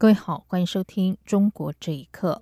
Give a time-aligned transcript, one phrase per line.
[0.00, 2.40] 各位好，欢迎收听《中国这一刻》。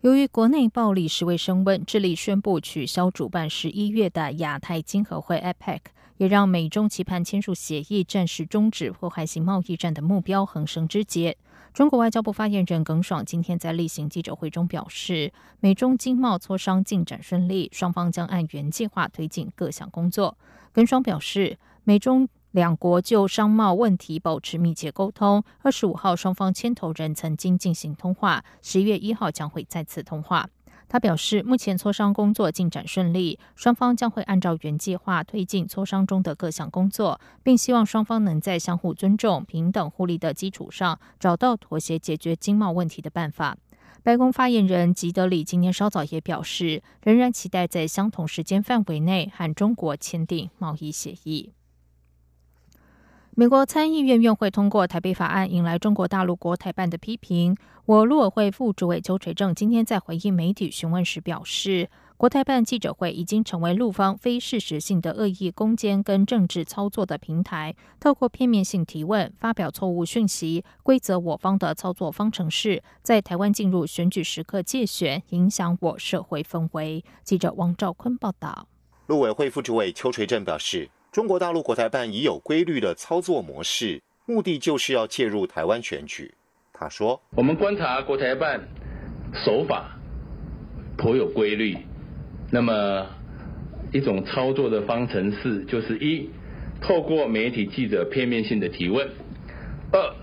[0.00, 5.78] 由于国内暴力时未升温，智利宣布取消主办十一月的亚太经合会 （APEC），
[6.16, 11.36] 也让美中期盼签署协议，暂时终止破坏性贸易战的目标横生枝节。
[11.72, 20.36] 中国外交部发言人耿爽今天在例行记者会中表示，美中经贸磋商进展顺利，双方将按原计划推进各项工作。
[20.72, 25.42] 耿爽表示，美中两国就商贸问题保持密切沟通。
[25.62, 30.48] 二十五号，双方牵头人曾经进行通话，十一月一号将会再次通话。
[30.86, 43.58] 他表示，目前磋商工作进展顺利，双方将会按照原计划推进磋商中的各项工作，并希望双方能在相互尊重、平等互利的基础上，找到妥协解决经贸问题的办法。
[44.04, 51.50] 白宫发言人吉德里今天稍早也表示，仍然期待在相同时间范围内和中国签订贸易协议。
[53.36, 57.56] 美国参议院院会通过台北法案，引来中国大陆国台办的批评。
[57.84, 77.04] 我陆委会副主委邱垂正今天在回应媒体询问时表示，国台办记者会已经成为陆方非事实性的恶意攻坚跟政治操作的平台，透过片面性提问、发表错误讯息、规则我方的操作方程式，在台湾进入选举时刻借选，影响我社会氛围。
[77.24, 78.68] 记者王兆坤报道。
[79.08, 80.88] 陆委会副主委邱垂正表示。
[81.14, 86.34] 中国大陆国台办已有规律的操作模式，目的就是要介入台湾选举。
[86.72, 88.60] 他说：“我们观察国台办
[89.32, 89.96] 手法
[90.98, 91.78] 颇有规律，
[92.50, 93.06] 那么
[93.92, 96.28] 一种操作的方程式就是一，
[96.82, 99.06] 透过媒体记者片面性的提问；
[99.92, 100.14] 二，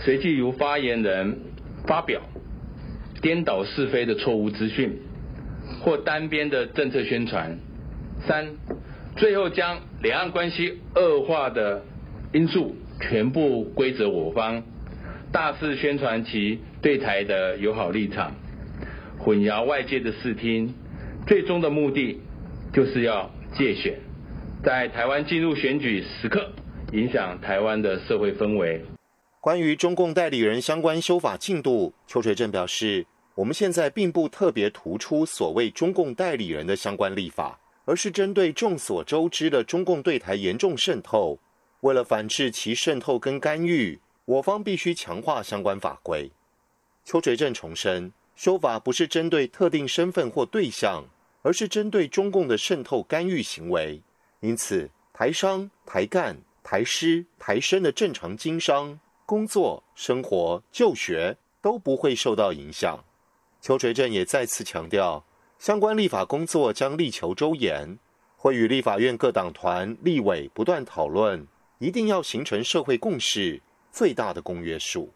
[0.00, 1.42] 随即由发言人
[1.86, 2.20] 发表
[3.22, 5.00] 颠倒是非的错误资讯
[5.84, 7.56] 或单边的政策宣传；
[8.26, 8.48] 三。”
[9.20, 11.84] 最后将两岸关系恶化的
[12.32, 14.62] 因素全部归责我方，
[15.30, 18.34] 大肆宣传其对台的友好立场，
[19.18, 20.72] 混淆外界的视听，
[21.26, 22.18] 最终的目的
[22.72, 24.00] 就是要借选，
[24.64, 26.50] 在台湾进入选举时刻
[26.92, 28.82] 影响台湾的社会氛围。
[29.42, 33.04] 关于中共代理人相关修法进度，邱垂正表示，
[33.34, 37.58] 我们现在并不特别突出所谓中共代理人的相关立法。
[37.90, 41.36] 而是针对众所周知的中共对台严重渗透，
[41.80, 46.30] 为了反制其渗透跟干预，我方必须强化相关法规。
[47.04, 51.04] 邱垂正重申，修法不是针对特定身份或对象，
[51.42, 54.00] 而是针对中共的渗透干预行为。
[54.38, 63.02] 因此，台商、台干、台师、台生的正常经商、工作、生活、就学都不会受到影响。
[63.60, 65.24] 邱垂正也再次强调。
[65.60, 67.98] 相关立法工作将力求周延，
[68.38, 73.60] 会与立法院各党团、立委不断讨论，一定要形成社会共识，
[73.92, 75.10] 最大的公约数。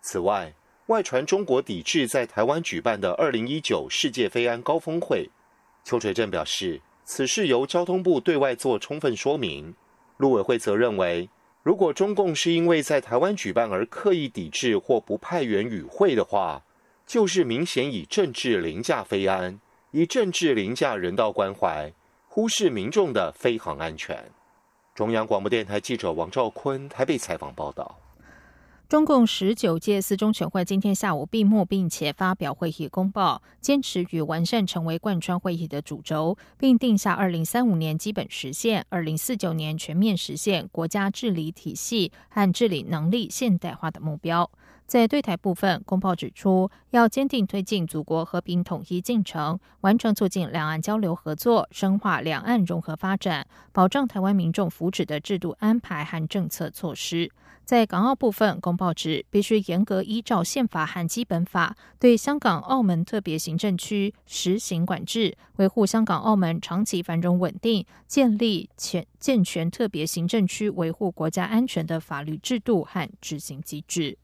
[0.00, 0.52] 此外，
[0.86, 5.30] 外传中国抵制在台湾举办的二零一九世界非安高峰会，
[5.84, 9.72] 邱垂正表示，此事由交通部对外做充分说明。
[10.16, 11.30] 陆委会则认为，
[11.62, 16.64] 如果中共是因为在台湾举办而刻意抵制或不派员与会的话，
[17.12, 21.92] 就是明显以政治凌驾飞安，以政治凌驾人道关怀，
[22.26, 24.30] 忽视民众的飞航安全。
[24.94, 27.98] 中央广播电台记者王兆坤台北采访报道。
[28.88, 44.50] 中共十九届四中全会今天下午闭幕，并且发表会议公报，坚持与完善成为贯穿会议的主轴，并定下二零三五年基本实现、二零四九年全面实现国家治理体系和治理能力现代化的目标。
[44.92, 57.30] 在对台部分，公报指出，要坚定推进祖国和平统一进程，完成促进两岸交流合作、深化两岸融合发展、保障台湾民众福祉的制度安排和政策措施。
[57.64, 74.18] 在港澳部分，公报指必须严格依照宪法和基本法，对香港、澳门特别行政区实行管制，维护香港、澳门长期繁荣稳定，建立全健全特别行政区维护国家安全的法律制度和执行机制。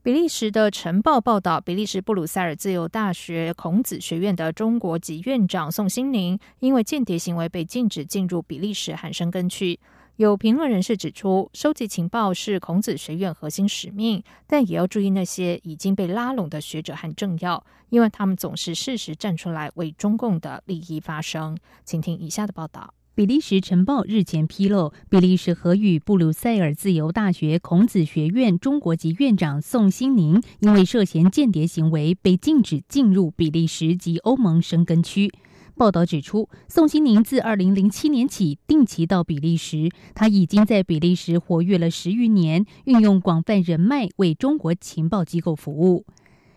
[0.00, 9.78] 比利时的晨报报道，比利时布鲁塞尔自由大学孔子学院的中国籍院长宋新宁，因为间谍行为被禁止进入比利时汉生根区。
[10.16, 21.58] 有评论人士指出，收集情报是孔子学院核心使命，但也要注意那些已经被拉拢的学者和政要，因为他们总是适时站出来为中共的利益发声。
[21.84, 22.94] 请听以下的报道。
[23.18, 35.32] 比利时晨报日前披露，比利时荷语布鲁塞尔自由大学孔子学院中国籍院长宋新宁因为涉嫌间谍行为被禁止进入比利时及欧盟生根区。
[35.74, 46.06] 报道指出，宋新宁自2007年起定期到比利时，他已经在比利时活跃了十余年，运用广泛人脉为中国情报机构服务。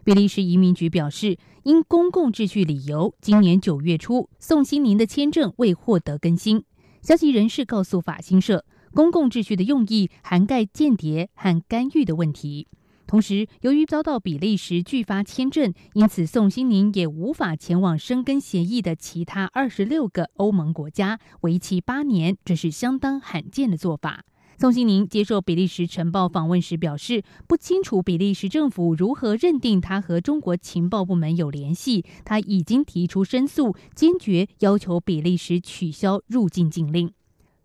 [0.03, 6.63] 比利时移民局表示，因公共秩序理由，今年九月初，宋新宁的签证未获得更新。
[7.03, 12.67] 消息人士告诉法新社，公共秩序的用意涵盖间谍和干预的问题。
[13.05, 24.23] 同时，由于遭到比利时拒发签证，因此宋新宁也无法前往申根协议的其他二十六个欧盟国家，为期八年，这是相当罕见的做法。
[24.61, 32.05] 宋新宁接受比利时晨报访问时表示，不清楚比利时政府如何认定他和中国情报部门有联系。
[32.23, 37.11] 他已经提出申诉，坚决要求比利时取消入境禁令。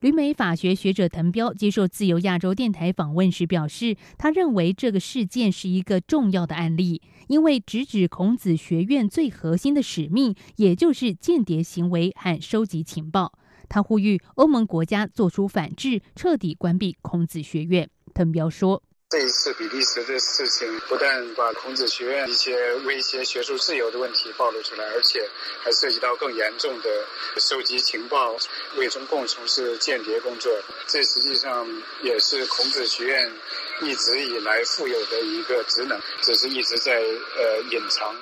[0.00, 13.34] 旅美法学学者滕彪接受自由亚洲电台访问时表示，他认为这个事件是一个重要的案例，因为直指孔子学院最核心的使命，也就是间谍行为和收集情报。
[13.68, 17.88] 他呼吁欧盟国家做出反制，彻底关闭孔子学院。
[18.14, 25.20] 滕彪说：“这一次比利时的事情，不但把孔子学院一些威胁学术自由的问题暴露出来，而且
[25.62, 27.04] 还涉及到更严重的
[27.38, 28.34] 收集情报、
[28.76, 30.52] 为中共从事间谍工作。
[30.88, 31.66] 这实际上
[32.02, 33.32] 也是孔子学院
[33.82, 38.14] 一直以来负有的一个职能，只是一直在呃隐藏。”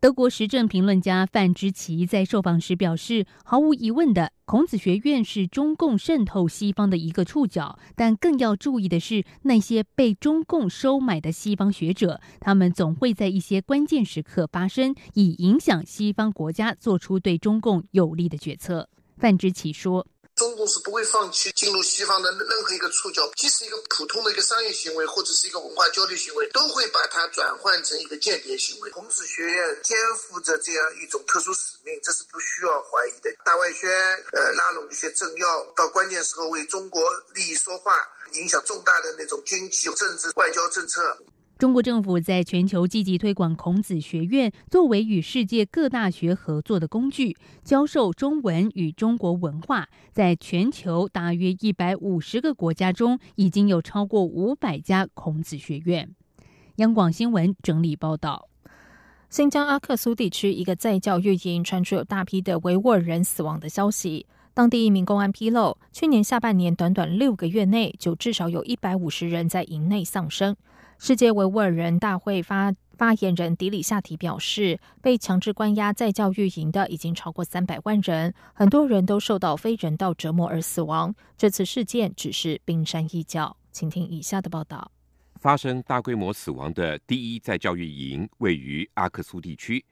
[0.00, 7.78] 德国时政评论家范之奇在受访时表示：“毫无疑问的，孔子学院是中共渗透西方的一个触角。
[7.94, 18.88] 但更要注意的是，那些被中共收买的西方学者，他们总会在一些关键时刻发声，以影响西方国家做出对中共有利的决策。”
[19.20, 20.06] 范之奇说。
[20.40, 28.88] 中共是不会放弃进入西方的任何一个触角，即使一个普通的一个商业行为或者是一个文化交流行为，都会把它转换成一个间谍行为。
[28.88, 33.30] 孔子学院肩负着这样一种特殊使命，这是不需要怀疑的。
[33.44, 33.90] 大外宣，
[34.32, 37.02] 呃，拉拢一些政要，到关键时候为中国
[37.34, 37.94] 利益说话，
[38.32, 41.18] 影响重大的那种经济、政治、外交政策。
[41.60, 49.86] 中国政府在全球积极推广孔子学院，作为与世界各大学合作的工具，教授中文与中国文化。
[50.10, 56.08] 在全球大约一百五十个国家中，已经有超过五百家孔子学院。
[56.76, 58.48] 央广新闻整理报道：
[59.28, 64.24] 新疆阿克苏地区一个在教育营传出有大批的维吾尔人死亡的消息。
[64.54, 70.56] 当地一名公安披露，去年下半年短短六个月内，就至少有一百五十人在营内丧生。
[71.02, 81.14] 世界维吾尔人大会发发言人迪里夏提表示，被强制关押在教育营的已经超过三百万人，很多人都受到非人道折磨而死亡。
[81.38, 83.56] 这次事件只是冰山一角。
[83.72, 84.92] 请听以下的报道：
[85.36, 89.82] 发生大规模死亡的第一在教育营位于阿克苏地区，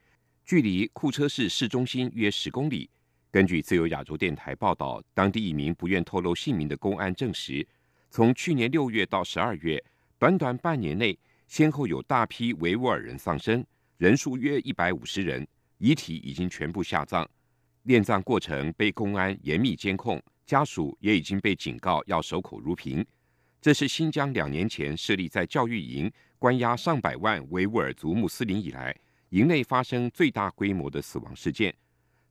[0.44, 2.90] 距离库车市市中心约十公里。
[3.30, 7.66] 根据自由亚洲电台报道，当地一名不愿透露姓名的公安证实，
[8.10, 9.82] 从去年六月到十二月。
[10.18, 11.16] 短短半年内，
[11.46, 13.64] 先后有大批维吾尔人丧生，
[13.98, 15.46] 人数约一百五十人，
[15.78, 17.28] 遗体已经全部下葬。
[17.84, 23.06] 殓葬过程被公安严密监控，家属也已经被警告要守口如瓶。
[23.60, 28.92] 这是新疆两年前设立在教育营关押上百万维吾尔族穆斯林以来，
[29.28, 31.72] 营内发生最大规模的死亡事件。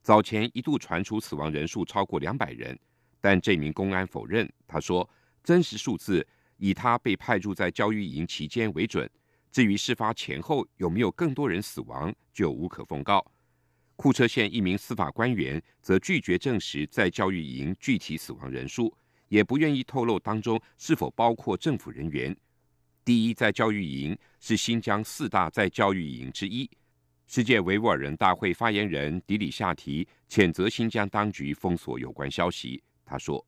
[0.02, 2.78] 早前一度传出死亡人数超过两百人，
[3.18, 4.46] 但这名公安否认。
[4.66, 5.08] 他说，
[5.42, 6.26] 真实数字。
[6.58, 9.10] 以他被派驻在教育营期间为准，
[9.50, 13.24] 至于事发前后有没有更多人死亡，就无可奉告。
[13.96, 18.94] 库车县一名司法官员则拒绝证实在教育营具体死亡人数，
[19.28, 22.36] 也不愿意透露当中是否包括政府人员。
[23.04, 26.70] 第一在教育营是新疆四大在教育营之一。
[27.26, 32.82] 世界维吾尔人大会发言人迪里夏提谴责新疆当局封锁有关消息。
[33.04, 33.44] 他说。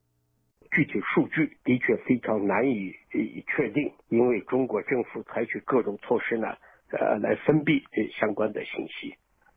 [0.71, 2.95] 具体数据的确非常难以
[3.49, 6.57] 确定，因为中国政府采取各种措施呢，
[6.93, 7.85] 呃，来封闭
[8.19, 9.15] 相关的信息。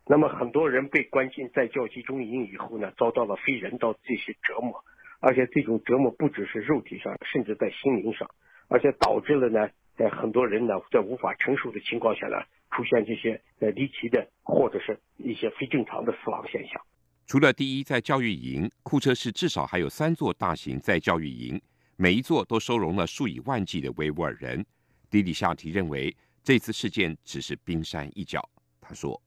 [0.08, 4.84] 那么很多人被关进在教集中营以后呢，遭到了非人道这些折磨，
[5.22, 8.29] 而且这种折磨不只是肉体上，甚至在心灵上，
[8.67, 12.38] 而且导致了呢，在很多人呢在无法承受的情况下呢，
[12.72, 16.82] 出现这些呃离奇的或者是一些非正常的死亡现象。
[17.34, 21.60] 除了第一在教育营，库车市至少还有三座大型在教育营，
[21.98, 24.63] 每一座都收容了数以万计的维吾尔人。
[25.10, 28.40] 迪里夏提认为，这次事件只是冰山一角。
[28.80, 29.20] 他说：“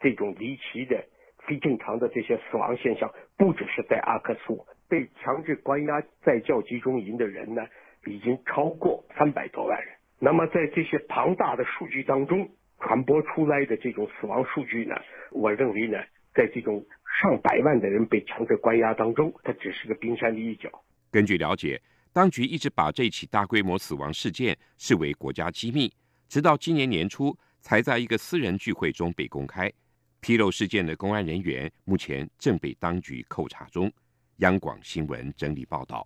[0.00, 1.04] 这种离奇的、
[1.46, 7.60] 非正常的这些死亡现象，不只是在阿克苏被强制关押在教集中营的人呢，
[8.06, 9.94] 已经超过三百多万人。
[10.18, 12.48] 那么，在这些庞大的数据当中，
[12.78, 14.94] 传播出来的这种死亡数据呢，
[15.30, 15.98] 我认为呢，
[16.32, 16.82] 在这种
[17.18, 20.70] 上百万的人被强制关押当中，它只是个冰山的一角。
[21.10, 21.80] 根据了解。”
[22.12, 25.92] 当局一直把这起大规模死亡事件视为国家机密，
[26.28, 29.72] 直到今年年初才在一个私人聚会中被公开。
[30.18, 33.88] 披露事件的公安人员目前正被当局扣查中。
[34.38, 36.04] 央广新闻整理报道：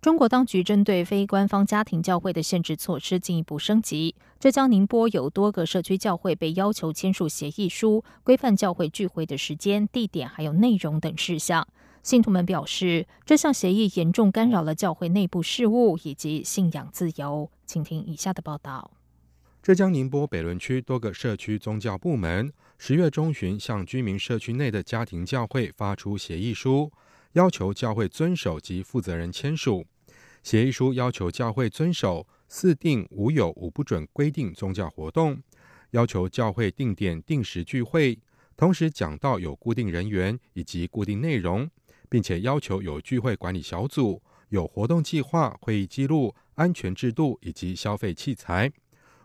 [0.00, 4.14] 中国当局针对非官方家庭教会的限制措施进一步升级。
[4.40, 11.66] 浙江宁波有多个社区教会被要求签署协议书，规范教会聚会的时间、地点还有内容等事项。
[12.04, 17.50] 信徒们表示，这项协议严重干扰了教会内部事务以及信仰自由。
[17.66, 18.92] 请听以下的报道：
[19.60, 26.92] 浙江宁波北仑区多个社区宗教部门十月中旬向居民社区内的家庭教会发出协议书，
[27.32, 29.84] 要求教会遵守及负责人签署。
[30.44, 35.40] 协议书要求教会遵守“四定五有五不准”规定宗教活动，
[35.90, 38.18] 要求教会定点定时聚会，
[38.56, 41.68] 同时讲到有固定人员以及固定内容。
[42.10, 48.72] 并且要求有聚会管理小组、有活动计划、会议记录、安全制度以及消费器材。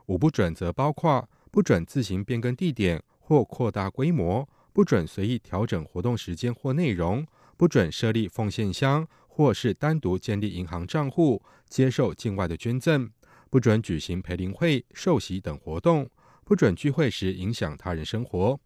[0.08, 7.24] 五不准则包括：不准自行变更地点或扩大规模；不准随意调整活动时间或内容；
[7.56, 13.10] 不准设立奉献箱或是单独建立银行账户接受境外的捐赠；
[13.50, 16.06] 不准举行培灵会、受洗等活动；
[16.46, 18.60] 不准聚会时影响他人生活。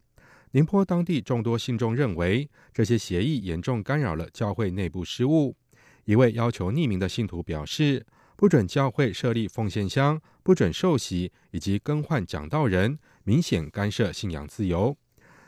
[0.52, 5.56] 宁波当地众多信众认为，这些协议严重干扰了教会内部事务。
[6.04, 8.06] 一位要求匿名的信徒表示
[8.36, 14.98] ：“不准教会设立奉献箱，不准受洗，以及更换讲道人，明显干涉信仰自由。”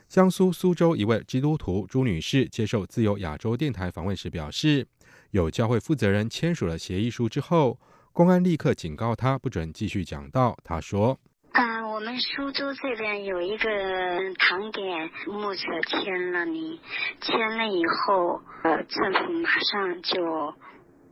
[0.08, 4.84] 江苏苏州一位基督徒朱女士接受自由亚洲电台访问时表示
[5.30, 7.78] ：“有教会负责人签署了协议书之后，
[8.12, 11.18] 公安立刻警告他不准继续讲道。”他说。
[11.52, 13.68] 啊，我们苏州这边有一个
[14.38, 16.80] 堂点牧者签了你，
[17.20, 20.54] 签了以后，呃，政府马上就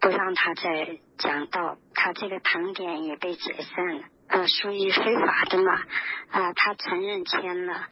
[0.00, 5.72] 不让他再讲道，他这个堂点也被解散了，呃，属于非法的嘛，
[6.30, 7.88] 啊，他承认签了。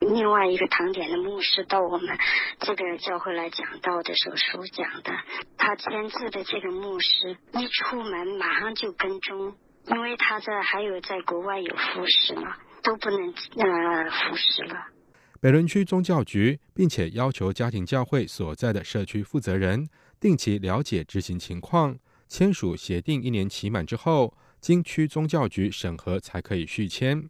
[0.00, 2.18] 另外一个堂点的牧师到我们
[2.60, 5.10] 这个教会来讲道的时候所讲的，
[5.56, 9.56] 他签字的这个牧师一出门马上就跟踪。
[9.86, 14.84] 因为他这还有在国外有服侍嘛，都不能呃服侍了。
[15.40, 19.88] 北仑区宗教局并且要求家庭教会所在的社区负责人
[20.18, 21.96] 定期了解执行情况，
[22.28, 27.28] 签署协定一年期满之后，经区宗教局审核才可以续签。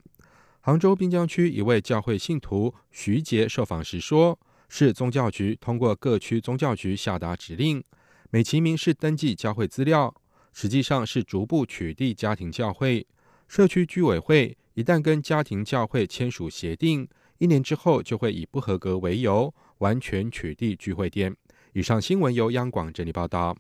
[0.67, 4.37] 杭州滨江区一位教会信徒徐杰受访时说
[4.69, 7.85] ：“市宗教局通过各区宗教局下达指令，
[8.31, 10.13] 美其名是登记教会资料。”
[10.53, 13.07] 实际上是逐步取缔家庭教会。
[13.47, 17.09] 社区居委会一旦跟家庭教会签署协定，
[17.39, 21.33] 一年之后就会以不合格为由，完全取缔聚会店。
[21.75, 23.57] 以上新闻由央广整理报道。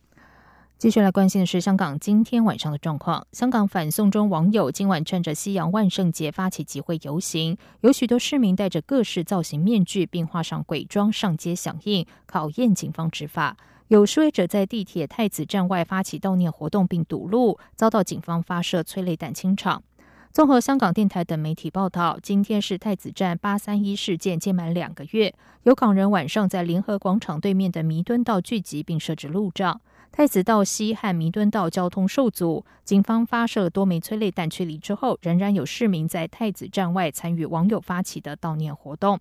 [0.78, 3.26] 继续来关心的是香港今天晚上的状况。
[3.32, 13.56] 香港反送中网友今晚趁着西洋万圣节发起集会游行，有许多市民戴着各式造型面具，并画上鬼妆上街响应，考验警方执法。
[13.88, 19.82] 有示威者在地铁太子站外发起悼念活动并堵路，遭到警方发射催泪弹清场。
[20.30, 29.80] 综合香港电台等媒体报道，今天是太子站八三一事件届满两个月，有港人晚上在联合广场对面的弥敦道聚集并设置路障，
[30.16, 32.64] 太子道西和弥敦道交通受阻。
[32.84, 39.20] 警方发射多枚催泪弹驱离之后，仍然有市民在太子站外参与网友发起的悼念活动。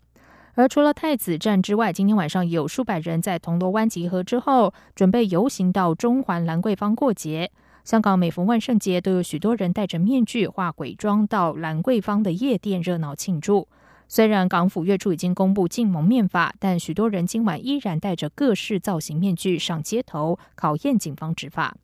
[0.53, 7.51] 而除了太子站之外，今天晚上有数百人在铜锣湾集合之后，准备游行到中环兰桂坊过节。
[7.83, 13.67] 香港每逢万圣节，都有许多人戴着面具、化鬼妆到兰桂坊的夜店热闹庆祝。
[14.07, 21.75] 虽然港府月初已经公布禁蒙面法，但许多人今晚依然戴着各式造型面具上街头，考验警方执法。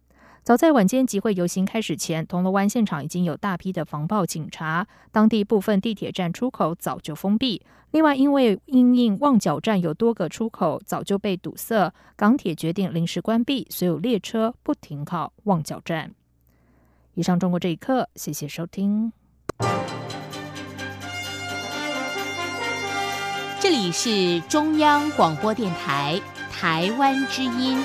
[0.43, 7.61] 早在晚间集会游行开始前，铜锣湾现场已经有大批的防暴警察，当地部分地铁站出口早就封闭。
[7.91, 16.13] 另外，因为因应旺角站有多个出口早就被堵塞，港铁决定临时关闭所有列车，不停靠旺角站。
[17.13, 19.11] 以上，中国这一刻，谢谢收听。
[23.71, 26.19] 这里是中央广播电台
[26.51, 27.81] 台湾之音。